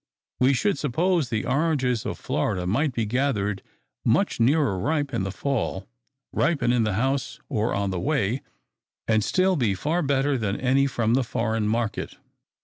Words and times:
We 0.39 0.53
should 0.55 0.79
suppose 0.79 1.29
the 1.29 1.45
oranges 1.45 2.07
of 2.07 2.17
Florida 2.17 2.65
might 2.65 2.91
be 2.91 3.05
gathered 3.05 3.61
much 4.03 4.39
nearer 4.39 4.79
ripe 4.79 5.13
in 5.13 5.21
the 5.21 5.31
fall, 5.31 5.85
ripen 6.33 6.73
in 6.73 6.81
the 6.81 6.93
house 6.95 7.39
or 7.49 7.75
on 7.75 7.91
the 7.91 7.99
way, 7.99 8.41
and 9.07 9.23
still 9.23 9.55
be 9.55 9.75
far 9.75 10.01
better 10.01 10.39
than 10.39 10.59
any 10.59 10.87
from 10.87 11.13
the 11.13 11.23
foreign 11.23 11.67
market. 11.67 12.17